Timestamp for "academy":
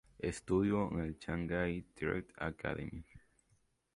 2.37-3.05